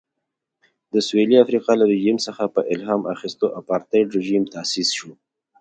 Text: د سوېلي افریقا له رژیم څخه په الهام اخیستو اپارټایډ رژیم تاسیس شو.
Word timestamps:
د 0.93 0.95
سوېلي 1.07 1.35
افریقا 1.43 1.73
له 1.77 1.85
رژیم 1.93 2.17
څخه 2.27 2.43
په 2.55 2.61
الهام 2.73 3.01
اخیستو 3.15 3.45
اپارټایډ 3.59 4.07
رژیم 4.17 4.43
تاسیس 4.53 4.89
شو. 4.97 5.11